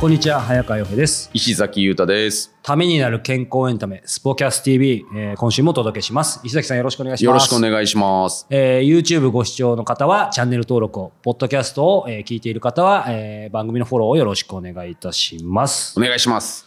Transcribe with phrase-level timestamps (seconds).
[0.00, 2.54] こんにちは早川洋平です石崎裕太です。
[2.62, 8.46] ためになる健康エンタメスポキャス TV、えー今週もお届けします石崎さんよろしくお願いしますよろしくお願いします。
[8.48, 16.00] えー YouTube ご視聴の方はチャンネル登録を、ポッドキャストを、えー聞いている方は、えー番組のフォローをよろしくお願いいたしますお。
[16.00, 16.64] 願いします。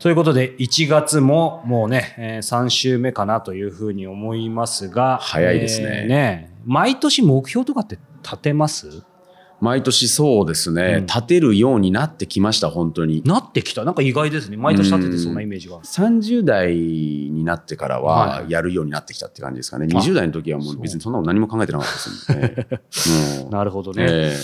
[0.00, 9.04] ということで、1月ももうね、え3週目かなというふうに思いますが、早いですねえーね毎年目標とかって立てます？
[9.60, 13.22] 毎年そうですね、うん立てるようになってきました、本当に。
[13.24, 13.84] なってきた？
[13.84, 14.56] なんか意外ですね。
[14.56, 15.78] 毎年立ててそうなイメージが。
[15.78, 19.86] 30代になってからははいやるようになってきたって感じですかね。
[19.92, 22.36] あ20代の時はもう別にそんなこと何も考えてなかったですん
[23.38, 23.42] で。
[23.44, 24.04] も うなるほどね。
[24.08, 24.36] え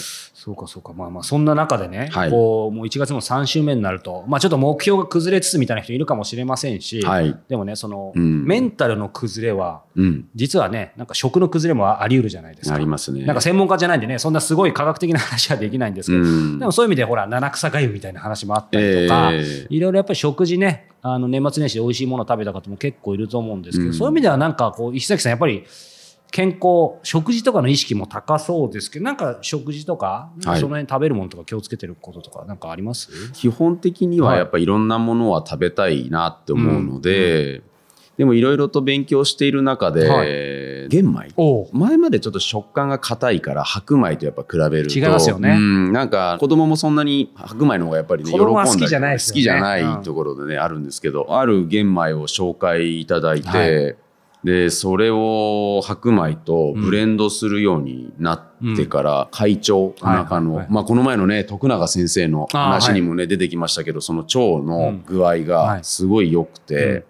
[0.45, 0.93] そうかそうか。
[0.93, 7.39] まあまあ、そんな中でね、はいこう、もう1月も3週目になると、まあちょっと目標が崩れつつみたいな人いるかもしれませんし、えはい。
[7.49, 10.29] でもね、その、うんメンタルの崩れは、うん。
[10.35, 12.75] 実はね、なんか食の崩れもあり得るじゃないですか。
[12.75, 13.25] ありますね。
[13.25, 25.65] なんか専門家じゃないんでね、そんなすごい科学的な話はできないんですけど、うんでもそういう意味でほら、七草がゆみたいな話もあったりとか、ええいろいろやっぱり食事ね、あの年末年始で美味しいものを食べた方も結構いると思うんですけど、うんそういう意味ではなんかこう、石崎さんやっぱり
[26.33, 30.61] 健康、食事とかの意識も高そうですけど、なんか食事とか、はい。
[30.61, 33.11] その辺食べるものとか気をつけてることとかなんかあります？
[33.35, 37.63] 基本的にはやっぱりいろんなものは食べたいなって思うので、
[38.17, 40.25] でもいろいろと勉強している中で、は
[40.89, 41.29] 玄米。
[41.37, 45.51] お前までちょっと食感が硬いから白米とやっぱ比べると違いますよね。
[45.51, 49.19] うん、なんか子供もそんなに白米の方がやっぱりね喜んだり好きじゃないね。
[49.19, 53.97] 好きじゃないうんところでね、あるんですけどある玄米を紹介いただいて、はい
[54.45, 67.05] でそれを白米とブレンドするようになってから、会長の中の、まあ、この前のね徳永先生の話にもね、出てきましたけどその腸の具合はいがすごい良くて、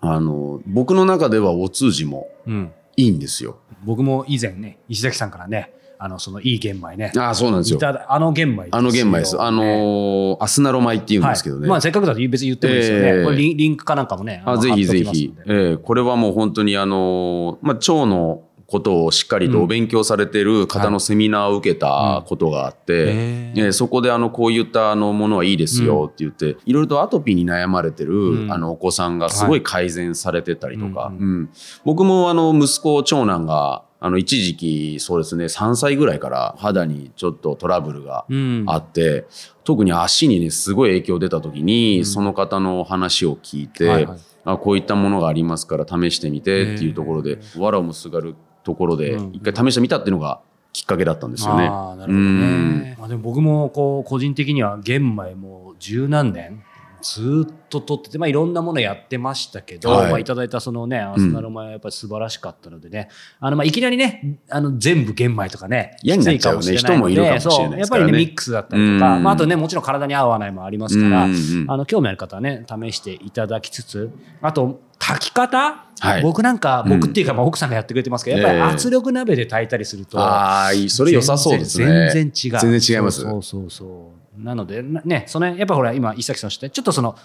[0.00, 2.72] あの僕の中ではお通じもうん。
[2.96, 3.58] いいんですよ。
[3.84, 7.12] 僕も以前ね、石崎さんからね、あの、そのいい玄米ね。
[7.16, 7.78] ああそうなんですよ
[8.08, 9.40] あの玄米あの玄米です。
[9.40, 11.62] あのーアスナロ米って言うんですけどね。
[11.62, 13.04] はいまあ、せっかくだと別に言ってもいいですよね。
[13.04, 14.42] ええこれリンリンクかなんかもね。
[14.44, 15.34] のあぜひぜひ。
[15.46, 28.52] ええこれはもう本当にあのーまあ、腸のことをしっかりとお勉強されてる方のセミナーを受けたことがあって、へえええそこであのこういったあのものはいいですよって言って、いろいろとアトピーに悩まれてる、うん。
[28.52, 31.16] あのお子さんがすごい改善されてたりとか、はい。
[31.16, 31.50] うん。
[31.84, 38.64] 僕もあの息子長男があの一時期そうですね3歳ぐらいから肌にちょっとトラブルがうん。
[38.66, 39.26] あって、
[39.64, 44.18] 特に足にねすごい影響出た時に、その方の話を聞いて、はいはい。
[44.44, 50.40] あこういったものがありますから試してみてっていうところで藁をもすがるところでうん一回試してみたっていうのが
[50.72, 51.66] きっかけだったんですよね。
[51.66, 52.96] ああ、なるほどね。
[52.98, 56.64] まあ、でも僕もこう個人的には玄米もう十何年
[57.04, 60.10] ずーっと取ってて、まあ、いろんなものやってましたけど、はい。
[60.10, 63.10] まあ、いただいたそのね、アスナロ米はやっぱり素晴らしかったのでね、
[63.40, 69.22] あの、まあ、いきなりね、あの、全部玄米とかね、嫌になっちゃうねきつかもしれないので人もいるかもしれないねそうやっぱりね、ミックスだったりとか、うん。
[69.22, 71.70] まあ、あとね、もちろん体に合わないもありますから、うんうんうん。
[71.70, 74.10] あの、興味ある方はね、試していただきつつ、
[74.40, 76.22] あと、炊き方、はい。
[76.22, 80.90] 僕なんか、僕っていうか、まあ、奥さんがやってくれてますけど、やっぱりええ圧力鍋で炊いたりすると、ああいい。
[80.90, 81.86] それ良さそうですね。
[81.86, 82.60] 全然全然違う。
[82.60, 83.20] 全然違います。
[83.20, 84.23] そうそうそう。
[84.36, 87.16] なので、なね、そのやっぱほら、今、石崎さんおっしゃったちょっとその、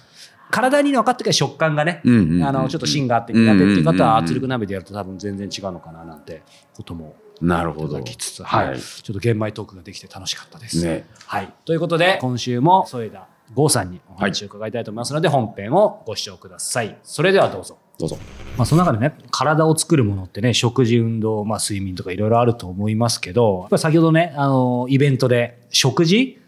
[0.52, 6.42] 体に分かってから食感がね、うんうんうんあの、ちょっと芯があって苦手っていう方は圧力鍋でやると多分全然違うのかななんて
[6.76, 7.96] こともなるほど。
[7.96, 10.84] だきつつ、はい、はいちょっと玄米トークができて楽しかったです。
[10.84, 11.54] ねはい。
[11.66, 16.98] ということで、今週も添田剛さんにお話を伺いたいと思いますので、本編をご視聴ください。
[17.04, 17.78] それではどうぞ。
[17.98, 18.18] どうぞ。
[18.58, 26.40] まあ、その中でね、体を作るものってね、食事、運動、まあ、睡眠とかいろいろあると思いますけど、やっぱり先ほどね、あの、イベントで食事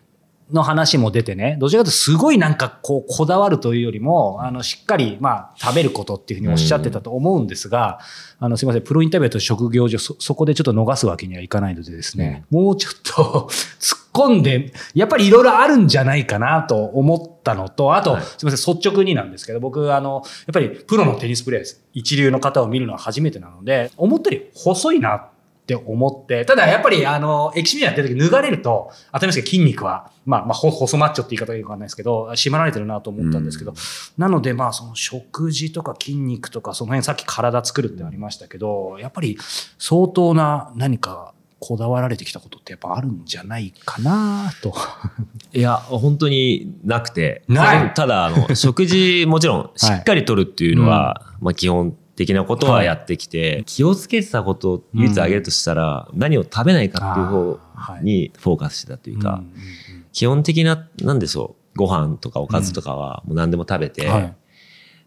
[0.51, 7.99] の話も出てね、どちらかというとすごいなんかこう、こだわるというよりも、あの、しっかり、まあ、食べることっていうふうにおっしゃってたと思うんですが、
[8.39, 13.49] あの、すいません、プロインタビューと職業上、そ、そこでちょっと逃すわけにはいかないのでですね、もうちょっと
[13.79, 18.23] 突っ込んで、やっぱりいろいろあるんじゃないかなと思ったのと、あと、はい。
[18.23, 21.83] すみません、率直になんですけど、僕、あの、やっぱりプロのテニスプレーヤーです。
[21.93, 25.30] 一流の方を見るのは初めてなので、思ったより細いな
[25.77, 33.73] って思って、ただやっぱり、あの、エキシビジョンやってる時脱がれると、当たり前ですけど筋肉は、まあ、まあ、ほ細マッチョって言い方がいいかわかんないですけど、締まられてるなと思ったんですけど、
[34.17, 39.37] なので、まあ、その食事とか筋肉とか、その辺さっき体作るってありましたけど、やっぱり
[39.77, 44.73] 相当な何かこだわられてきたことってやっぱあるんじゃないかなと。
[45.53, 47.43] いや、本当になくて。
[47.47, 47.93] ない。
[47.93, 64.35] ただ、あの、食事もちろん しっかりとるっていうのは、まあ基本的なことはやってきて、気をつけてたことを唯一挙げるとしたら、何を食べないかっていう方にフォーカスしてたというか、うんうん基本的な、なんでしょう、ご飯とかおかずとかはもう何でも食べて、うんはい。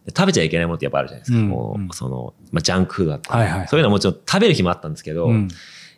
[0.09, 1.39] 食べちゃいけないものってやっぱあるじゃないですか。
[1.39, 1.89] うんもうん。
[1.91, 3.69] う、その、まあ、ジャンクフードだったり、はいはい。
[3.69, 5.49] そういうのはもちろん食べる日もあったんですけど、うん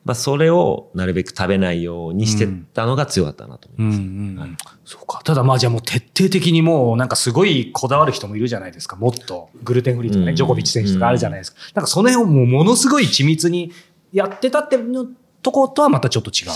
[0.06, 3.98] まあ、それをなるべく食べないようにしてたのが強かったなと思います。
[3.98, 4.50] うんうんはい
[4.84, 5.20] そうか。
[5.24, 8.94] ただまあじゃあもう徹底的にもうなんかすごいこだわる人もいるじゃないですか。
[8.94, 11.58] もっとグルテンフリーとかね、うんジョコビッチ選手とかあるじゃないですか。
[11.74, 13.72] なんかその辺をもうものすごい緻密に
[14.12, 15.06] やってたっての
[15.42, 16.50] とことはまたちょっと違う。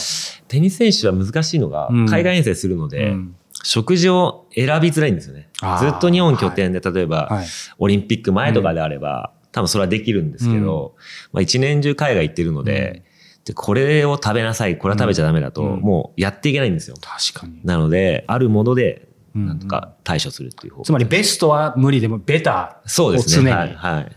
[0.46, 5.50] テニス選手は難しいのがうん、海外遠征するので、うん食事を選びづらいんですよね
[5.80, 7.46] ずっと日本拠点で、例えば、はい。
[7.78, 10.94] オリンピック前とかであれば、多分それはできるんですけど、
[11.32, 13.04] まあ一年中海外行ってるので、
[13.44, 16.96] でこれを食べなさい、これは食べちゃダメだと、うんもうやっていけないんですよ。
[17.00, 17.60] 確かに。
[17.64, 23.52] なので、あるもので、うんなんとか対処するっていう方法つまりベストは無理でもベタそうですね。
[23.52, 23.94] を常にはい。
[23.94, 24.16] はい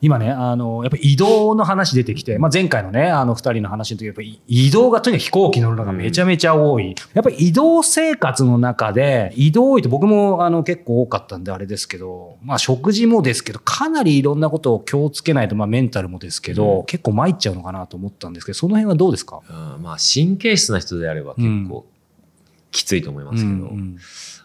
[0.00, 6.94] 今ね、あの、やっぱり移動の話出てきて、まあ、前回のね、あの二人の話の時、やっぱり移動がとにかく飛行機乗るのがめちゃめちゃ多い。
[7.14, 16.86] やっぱり移動生活の中で、移動多いと僕もあの結構多かったんであれですけど、まあ食事もですけど、かなりいろんなことを気をつけないと、まあメンタルもですけど、うん。
[16.86, 19.40] 結構参っちゃうのかなと思ったんですけど、その辺はどうですか？
[19.50, 21.86] うんまあ、神経質な人であれば結構
[22.70, 23.96] きついと思いますけど、うんうん。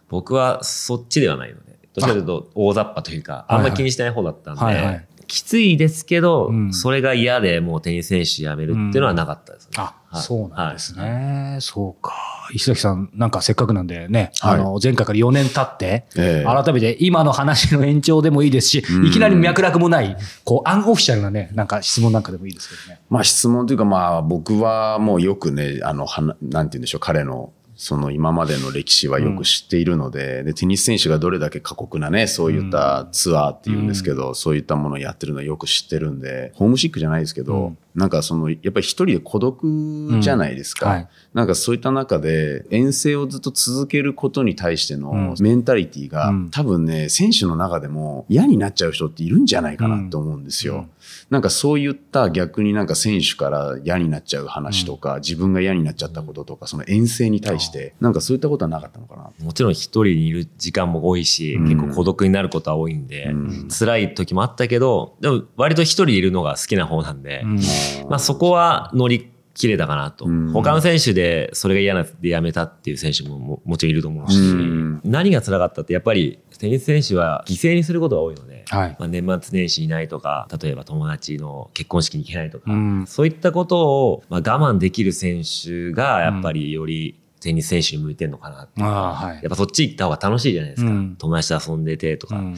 [0.09, 9.71] 僕はそっちではないので、どちらかというと大雑把というか、あんまり気にしてない方だったんで、はいはいきついですけど、うんそれが嫌でもうテニス選手辞めるっていうのはなかったですね。
[9.77, 11.57] あ、はいそうなんですはいね。
[11.59, 12.13] そうか。
[12.53, 23.01] 石崎さん、なんかせっかくなんでね、はいあの、前回から4年経って、ええ改めて今の話の延長でもいいですし、うんいきなり脈絡もない、こう、アンオフィシャルなね、なんか質問なんかでもいいですけどね。
[23.09, 27.51] まあ質問というかまあ僕はもうよくね、あの、はななんて言うんでしょう、彼の
[27.83, 40.85] その今までの歴史はよく知っているので、で、テニス選手がどれだけ過酷なね、そういったツアーっていうんですけど、そういったものをやってるのはよく知ってるんで、ホームシックじゃないですけど、うんなんかその、やっぱり一人で孤独じゃないですか。
[40.87, 40.91] うん。
[40.93, 41.07] はい。
[41.33, 45.01] なんかそういった中で遠征をずっと続けることに対してうん。
[45.01, 46.49] のメンタリティが、うん。
[46.49, 50.75] 多分ね、選手の中でも嫌になっちゃう人っているんじゃないかなって思うんですよ。
[50.75, 50.89] うん。
[51.29, 59.29] なんかそういった逆になんか選手から嫌になっちゃう話とか、自分が嫌になっちゃったこととか、その遠征に対して、なんかそういったことはなかったのかな。
[59.43, 61.63] もちろん一人にいる時間も多いし、うん。
[61.65, 63.67] 結構孤独になることは多いんで、うん。
[63.69, 67.59] 辛い時もあったけど、でも割と一人でいるのが好きな方なんで、うん
[68.09, 70.25] まあそこは乗り切れたかなと。
[70.25, 78.95] うん他の選手でそれが嫌なでやめたっていう選手もももちろんいると思うし、うん何が辛かったってやっぱりテニス選手は犠牲にすることが多いので、はい。
[78.99, 89.49] まあ、年末年始いないとか、例えば友達の結婚式に行けないとか、うんそういったことを、まあ、我慢できる選手がやっぱりよりテニス選手に向いてるのかなってはいやっ。
[89.49, 90.89] ぱそっち行った方が楽しいじゃないですか。
[90.89, 92.37] うん友達と遊んでてとか。
[92.37, 92.57] うん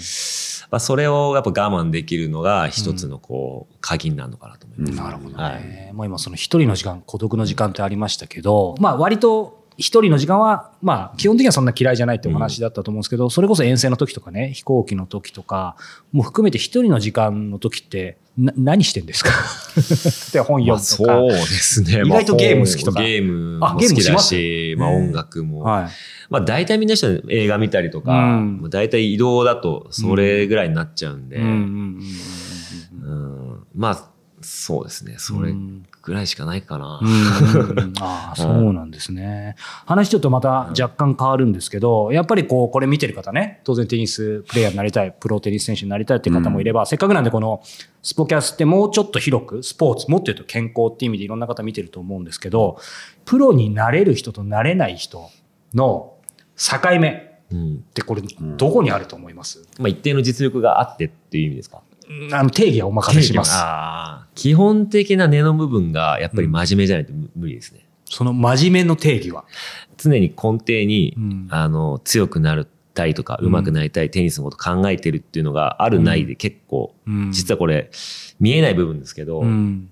[0.71, 4.93] まあ、それをやっぱ我慢できるのが一つのこう、鍵になるのかなと思います。
[4.95, 5.91] なるほどはいね。
[5.93, 15.75] もう今その一人の時間、孤独の時間ってありましたけど、まあ割と一人の時間は、まあ基本的にはそんな嫌いじゃないってお話だったと思うんですけど、それこそ遠征の時とかね、飛行機の時とか、
[16.11, 19.29] も含めて一人の時間の時って、な何してんですか？
[19.31, 21.35] って本まあ、読むとか。
[21.37, 22.01] そうですね。
[22.05, 22.99] 意外とゲーム好きとか。
[22.99, 24.27] まあゲームもあゲー好きだムします？
[24.27, 25.61] し、まあ音楽も。
[25.61, 25.89] はい。
[26.29, 28.69] まあ大体みんな人は映画見たりとか、うん。
[28.69, 31.39] 大体移動だとそれぐらいになっちゃうんで、
[33.73, 34.09] まあ
[34.41, 35.15] そうですね。
[35.17, 35.53] それ
[36.05, 36.99] ぐらいしかないかな。
[37.01, 37.07] うん。
[37.61, 37.93] うんうん。
[37.99, 39.55] ああ、そうなんですね。
[39.87, 47.61] 話ちょっとまた若干変わるんですけど、やっぱりこう、これ見てる方ね、当然テニスプレイヤーになりたい、プロテニス選手になりたいっていう方もいれば、せっかくなんでこの
[48.03, 52.77] スポキャスってもうちょっと広く、スポーツ、もっと言うと健康っていう意味でいろんな方見てると思うんですけど、
[53.25, 55.29] プロになれる人となれない人
[55.73, 56.13] の
[56.55, 58.21] 境目っうんてこれ、
[58.57, 61.81] どこにあると思います、まあ一定の実力があってっていう意味ですか？
[62.31, 63.55] あの定義はお任せします。
[64.35, 67.87] 基本的な根の部分がやっぱり真面目じゃないと無無理ですね。
[68.05, 69.45] その真面目の定義は？
[69.97, 77.89] 常に根底に、うんあの強くなりたいとかうん上手くなりたい、テニスのこと考えてるっていうのがあるないで結構、うん実はこれ
[78.39, 79.89] 見えない部分ですけど、うん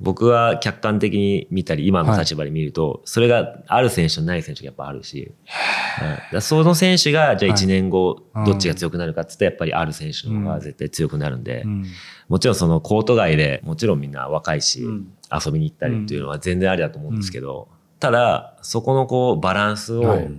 [0.00, 6.42] 僕は客観的に見たり今の立場で見ると、それがある選手とない選手がやっぱあるし、はい。
[6.42, 11.84] その選手がじゃあ1年後はいどっちが強くなるかっつってやっぱりある選手の方が絶対強くなるんで、うん。
[12.28, 15.12] もちろんそのコート外でもちろんみんな若いし、うん。
[15.32, 17.68] 遊びに行ったりっていうのは全然ありだと思うんですけど、
[18.00, 20.30] ただそこのこうバランスをはい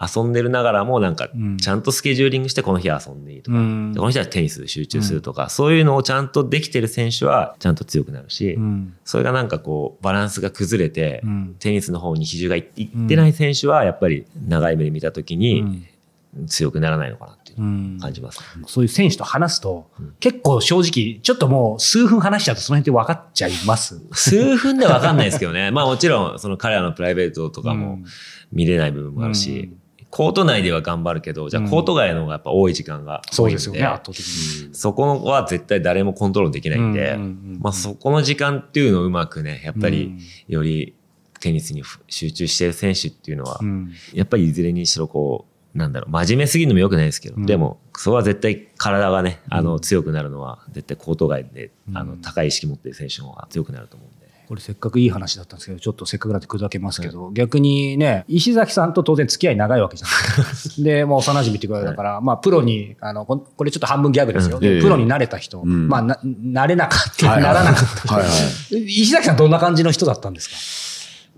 [0.00, 1.56] 遊んでるながらもなんかうん。
[1.58, 3.92] ちゃんとスケジューリングしてこの日は遊んでいいとか、うん。
[3.92, 8.94] でこの日はテニスで集中するとか、そういうのをちゃんとできてる選手はちゃんと強くなるし、うん。
[9.04, 11.56] それがなんかこうバランスが崩れて、うん。
[11.58, 15.86] テニスの方に比重がいいってない選手はやっぱり長い目で見た時に、
[16.48, 17.98] 強くならないのかなっていううん。
[17.98, 18.40] 感じます。
[18.66, 24.02] そういう選手と話すと、結構正直、ちょっともう数分話しちゃうとその辺って分かっちゃいます。
[24.12, 25.70] 数分では分かんないですけどね。
[25.70, 28.00] まあもちろん、その彼らのプライベートとかも
[28.52, 29.72] 見れない部分もあるし、
[30.16, 34.26] コート内では頑張るけど、じゃあコート外の方がやっぱ多い時間が多いんで、そうですよね、圧倒的
[34.68, 34.74] に。
[34.74, 37.24] そこは絶対誰もコントロールできないんで、うんうんう
[37.58, 40.20] んまあそこの時間っていうのをうまくね、やっぱりうん。
[40.48, 40.94] より
[41.40, 43.92] テニスに集中してる選手っていうのは、うん。
[44.14, 45.44] やっぱりいずれにしろこ
[45.74, 47.44] う、なんだろう、真面目すぎるのも良くないですけど、うん。
[47.44, 54.15] でも、そこは絶対体がね、あの、強くなるのは、絶対コート外で、あの、高い意識持ってる選手の方が強くなると思うんで。
[54.48, 60.74] これせっかくいい話だったんですけど、ちょっとせっかくなんで砕けますけど、逆にね、石崎さんと当然付き合い長いわけじゃないですか。
[60.82, 64.58] で、もう幼馴染っていうことだから、まあ、プロに、あの、ここれちょっと半分ギャグですよ。
[64.58, 68.76] プロになれた人、んまあ、な、なれなかった、はいならなかった。
[68.76, 70.56] 石崎さんどんな感じの人だったんですか？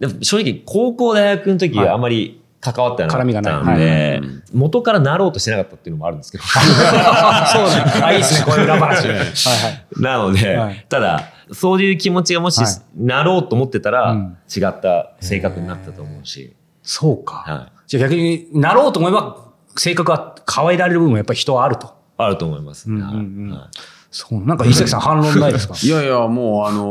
[0.01, 6.45] でも正直、高校大学の時あんまり関わってなか絡みがったないんではい、元からなろうとしてなかったっていうのもあるんですけど。
[6.47, 7.85] そうね。
[8.03, 9.07] あ、いいですね、 こういう裏話。
[9.09, 10.03] はいはい。
[10.03, 17.37] なので、はいただ、そういう気持ちがもしはいなろうと思ってたら、うん違った性格になったと思うし、そうか。
[17.47, 21.95] はいじゃあ逆になろうと思えば、性格は変えられる部分もやっぱり人はあると。
[22.19, 22.91] あると思います。
[22.91, 23.69] うんうんはいうんはい
[24.11, 24.41] そう。
[24.45, 25.75] なんか石崎さん反論ないですか？
[25.83, 26.85] いやいや、もう、あの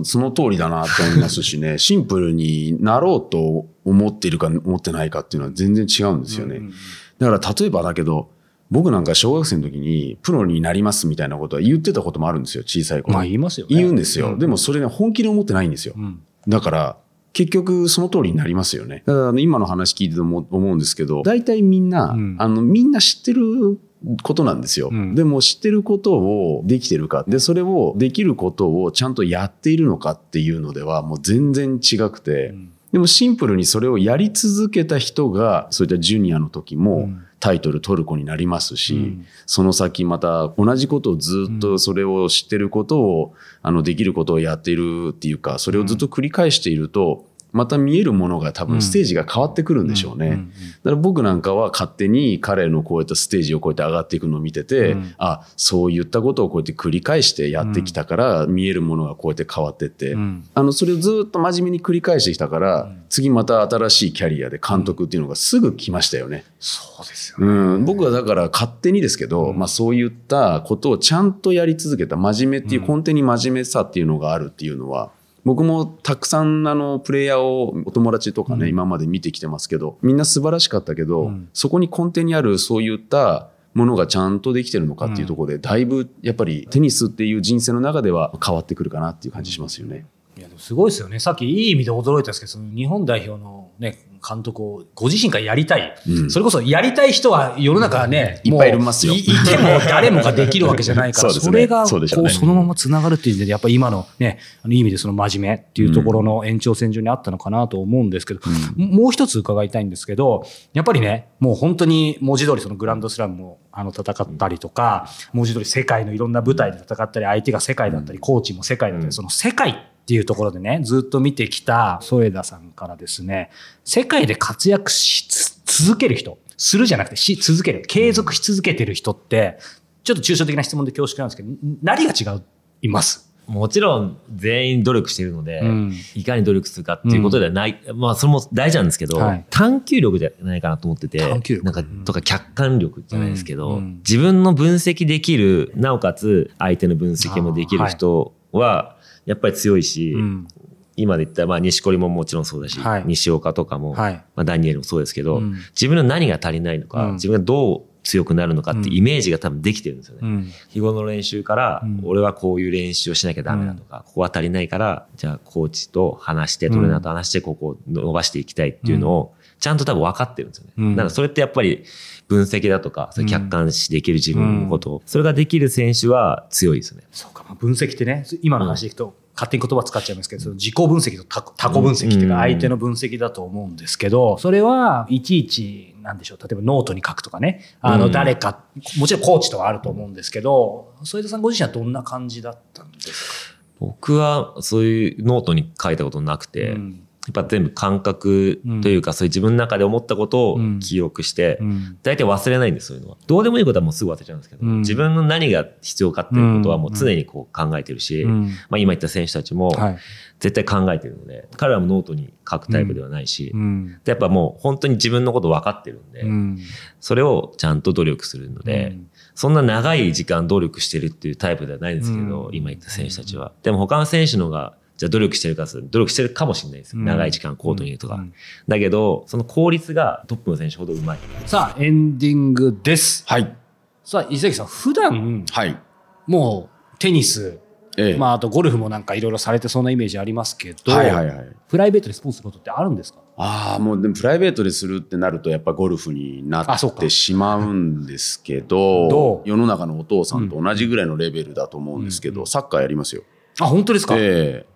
[0.00, 6.56] ーその通りだなと思いますしね、 シンプルになろうと思っているか思ってないかっていうのは全然違うんですよね。
[6.56, 6.72] うんうん
[7.18, 8.30] だから、例えばだけど、
[8.72, 13.14] 僕なんか小学生の時にプロになりますみたいなことは言ってたこともあるんですよ、小さい頃。
[13.14, 13.76] まあ言いますよね。
[13.76, 14.32] 言うんですよ。
[14.32, 15.94] うんでもそれね、本気で思ってないんですよ。
[15.96, 16.96] うんだから、
[17.32, 19.04] 結局その通りになりますよね。
[19.06, 23.78] だから今の話聞いてても思うんですけど、大体みんな、うんあの、みんな知ってる
[24.22, 27.24] ことなんですよ、うんでも知ってることをできてるか。
[27.28, 39.26] で、それをできることをちゃんとやっているのかっていうのではもう全然違くて、うんでもシンプルにそれをやり続けた人が、そういったジュニアの時もうんタイトル取る子になりますし、うん。
[39.46, 50.26] その先また同じことをずっとそれを知ってることを、あのできることをやっているっていうか、それをずっと繰り返していると、また見えるものが多分ステージが変わってくるんでしょうね。
[50.26, 50.32] うん。
[50.32, 50.48] うん。
[50.48, 50.54] だ
[50.84, 55.14] から僕なんかは勝手に彼のこういったステージをこうやって上がっていくのを見てて、うん。
[55.18, 60.44] あ、そういったことをこうやって繰り返してやってきたから、見えるものがこうやって変わってって、うん。
[60.54, 66.44] あの、それをずっと真面目に繰り返してきたから、次また新しいキャリアで監督っていうのがすぐ来ましたよね。
[66.58, 67.46] そうですよね。
[67.46, 69.58] うん、僕はだから勝手にですけど、うん。
[69.58, 75.10] まあそういったことをちゃんとやり続けた真面目っていう根底に真面目さっていうのがあるっていうのは、
[75.44, 90.06] 僕もたくさんあのプレイヤーをお友達とかね、うん今まで見てきてますけどみんな素晴らしかったけど、うんそこに根底にあるそういったものがちゃんとできてるのかっていうところで、だいぶやっぱりテニスっていう人生の中では変わってくるかなっていう感じしますよね。
[90.36, 91.18] いやでもすごいですよね。
[91.18, 95.94] さっきいい意味で驚いたんですけど、その日本代表のね、監督をご自身からやりたい。
[96.08, 96.30] うん。
[96.30, 99.14] それこそやりたい人は世の中ね、いっぱいいますよ。
[99.14, 101.44] いいても誰もができるわけじゃないから、そね。
[101.44, 108.40] それがこうそのままつながるっていう意味で、やっぱり今のね、あのいい意味でその真面目っていうところの延長線上にあったのかなと思うんですけど、
[108.76, 123.50] もう一つ伺いたいんですけど、やっぱりね、もう本当に文字通りそのグランドスラムもあの戦ったりとか、文字通り世界のいろんな舞台で戦ったり、相手が世界だったり、コーチも世界だったり、その世界っていうところでね、ずっと見てきた添田さんからですね、
[123.84, 129.58] 世界で活躍しつ続ける人、するじゃなくてし続ける、継続し続けてる人って、
[130.04, 131.50] ちょっと抽象的な質問で恐縮なんですけど、
[131.82, 132.42] 何が違う
[132.82, 133.32] います。
[133.46, 135.92] もちろん全員努力しているので、うん。
[136.14, 139.44] いかに努力するかっていうことではない、まあそれも大事なんですけど、はい。
[139.50, 143.76] 探求力じゃないかなと思ってて、なんかうんとか客観力じゃないですけど、うん。
[143.76, 143.96] うん。
[143.98, 148.91] 自分の分析できる、なおかつ相手の分析もできる人は
[149.24, 150.48] やっぱり強いし、うん。
[150.94, 153.04] 今で言ったらまあ錦織ももちろんそうだし、はい。
[153.06, 154.14] 西岡とかも、はい。
[154.34, 155.54] まあ、ダニエルもそうですけど、うん。
[155.70, 157.12] 自分の何が足りないのか、うん。
[157.14, 160.20] 自分がどう強くなるのかってイメージが多分できてるんですよね。
[160.22, 160.50] うん。
[160.68, 162.00] 日頃の練習から、うん。
[162.04, 170.72] 俺はこういう練習をしなきゃダメだとか、ここは足りないから、じゃあコーチと話して、トレーナーと話して、ここを伸ばしていきたいっていうのを、ちゃんと多分分かってるんですよね。
[170.76, 170.96] うん。
[170.96, 171.84] だからそれってやっぱり
[172.26, 174.94] 分析だとか、客観視できる自分のこと。
[174.94, 177.04] を、それができる選手は強いですね。
[177.12, 182.40] そうか、まあ、分析ってね、今の話でいくと、勝手に言葉使っちゃいますけど、その自己分析と他他己分析っていうか、うん。
[182.40, 188.12] 相手の分析だと思うんですけど、それはいちいち、なんでしょう、例えばノートに書くとかね、あの、うん。
[188.12, 188.64] 誰か、
[188.98, 193.54] もちろんコーチとはあると思うんですけど、添田さんご自身はどんな感じだったんですか？
[193.78, 200.80] 僕はそういうノートに書いたことなくて、うんやっぱ全部感覚というか、そういう自分の中で思ったことをうん。
[200.80, 201.98] 記憶して、うん。
[202.02, 203.16] 大体忘れないんです、そういうのは。
[203.28, 204.78] どうでもいいことはもうすぐ忘れちゃうんですけど、うん。
[204.80, 208.46] 自分の何が必要かっていうことはもう常にこう考えてるし、うん。
[208.68, 209.98] まあ今言った選手たちもはい。
[210.40, 214.00] 絶対考えてるので、彼らもノートに書くタイプではないし、うん。
[214.02, 216.58] でやっぱもう本当に自分のこと分かってるんで、うん。
[216.98, 219.06] それをちゃんと努力するので、うん。
[219.36, 222.56] そんな長い時間努力してるっていうタイプではないんですけど、うん。
[222.56, 223.52] 今言った選手たちは。
[223.62, 227.00] でも他の選手のが、じゃあ努力してるかつ努力してるかもしれないですよ。
[227.00, 228.14] うん長い時間コートにいるとか。
[228.16, 228.32] うん
[228.68, 231.18] だけど、その効率がトップの選手ほどうまい。
[231.46, 233.56] さあエンディングですはい。
[234.04, 235.78] さあ伊崎さん普段はい。
[236.26, 237.58] もうテニス
[237.96, 238.16] ええ。
[238.16, 241.48] まああとゴルフもなんかいろいろされてそうなイメージありますけどはいはいはい。
[241.68, 243.20] プライベートでスポーツすることってあるんですか？
[243.36, 249.48] ああ、もうでもプライベートでするってなるとやっぱゴルフになってしまうんですけど、どう？
[249.48, 253.22] 世の中のお父さんと同じぐらいのレベルだと思うんですけど、サッカーやりますよ。
[253.60, 254.71] あ本当ですか、ええ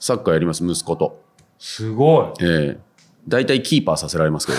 [0.00, 1.22] サッカーやります、息子と。
[1.58, 2.88] すごい、ええ。
[3.26, 4.58] 大体キーパーさせられますけど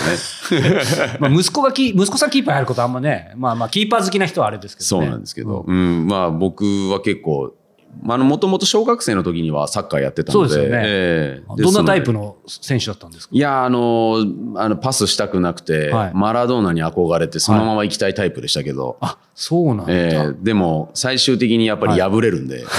[0.60, 0.82] ね。
[1.18, 4.86] まあ、息子がキ息子さんキーパーやることあんまねまあまあキーパー好きな人はあれですけどね。
[4.86, 7.52] そうなんですけど、うん、まあ僕は結構、
[8.00, 10.82] まあ、もともと小学生の時にはサッカーやってたので、そうですよね。
[10.86, 11.56] ええ。
[11.56, 13.34] でどんなタイプそのの選手だったんですか？
[13.34, 16.12] いや、あの、あのパスしたくなくて、はい。
[16.14, 20.34] マラドーナに憧れて、そのまま行きたいタイプでしたけど、あそうなんだ、ええ。
[20.40, 22.64] でも最終的にやっぱり破れるんで、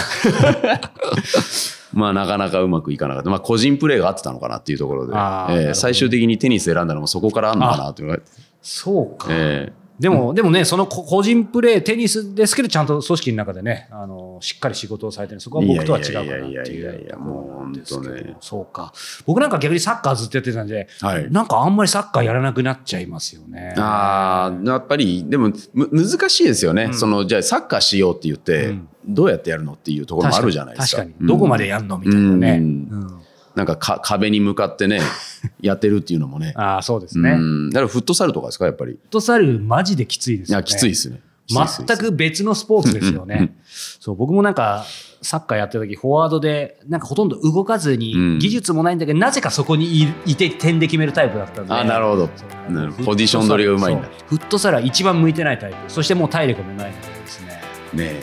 [1.93, 3.29] まあなかなかうまくいかなかった。
[3.29, 8.27] まあ個人プレーが合ってたのかなっていうところで、えー最終的にテニス選んだのもそこからあんのかなと言われて、
[8.62, 18.93] そうか、ええでも、でもね、そのこ個人プレー、テニスですけど、ちゃんと組織の中でね、あの、しっかり仕事をされてる、そこは僕とは違うかなっていやいやいやいやもう本当ねそうか。
[19.27, 23.75] 僕なんか逆にサッカーずっとやってたんで、はいなんかあんまりサッカーやらなくなっちゃいますよね。
[23.77, 26.86] ああ、やっぱり、でも、む、難しいですよね。
[26.86, 31.01] うんその、じゃあ、サッカーしようって言って、うんどうやってやるのっていうところもあるじゃないですか。
[31.01, 31.27] 確かに。
[31.27, 32.58] どこまでやんのみたいなね。
[32.60, 33.20] うんうん
[33.55, 35.01] なんかか、壁に向かってね、
[35.62, 36.53] やってるっていうのもね。
[36.55, 37.31] ああ、そうですね。
[37.72, 38.93] だから、フットサルとかですか、やっぱり？
[38.93, 40.60] ットサル、マジできついですよね。
[40.60, 41.22] いや、きついですね。
[41.50, 43.55] 全く別のスポーツですよね。
[44.00, 44.86] そう、僕もなんか、
[45.22, 51.74] サッカーやってる時、フォワードで、なんかほとんど動かずに、うん技術もないんだけど、なぜかそこにいいて、点で決めるタイプだったんで。
[51.74, 52.29] あなるほど
[52.70, 55.77] なるほどポジション取りがうまいんだフットサルは一番向いてないタイプ。
[55.89, 57.62] そしてもう体力もないのでですね。
[57.93, 58.22] ね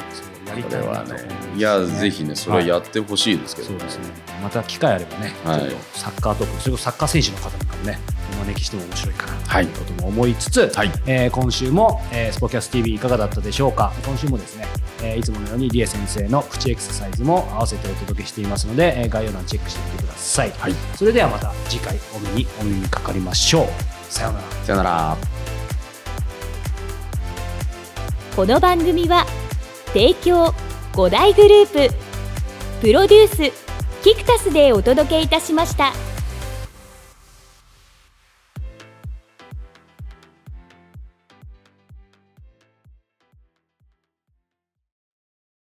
[0.58, 1.28] りこれはたいなとね。
[1.56, 4.04] いや、ぜひね、それはやってほしいですけどねそうですね。
[4.42, 7.98] また機会あればね、はいちょっとサッカートーク、それこそサッカー選手の方なんかもね、
[8.32, 13.92] お招きしても面白いかなとはいいうことも思いつつ、はいえー今週も、えースポキャス TV いかがだったでしょうか？
[14.04, 14.66] 今週もですね、
[15.02, 20.50] えーいつものようにリエ先生のプチエクササイズも合わせてお届けしていますので、えー概要欄チェックしてみてください。
[20.58, 23.68] はいそれではまた次回お目にお耳にかかりましょう。
[24.12, 24.44] さようなら。
[24.64, 25.16] さよなら。
[28.36, 29.26] この番組は
[29.92, 30.54] 提供
[30.92, 31.94] 5大グループ
[32.80, 33.68] プロデュース
[34.02, 35.92] キクタスでお届けいたしました。